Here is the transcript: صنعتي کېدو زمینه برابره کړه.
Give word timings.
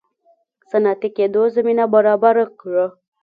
صنعتي 0.69 1.09
کېدو 1.17 1.41
زمینه 1.55 1.85
برابره 1.93 2.45
کړه. 2.59 2.85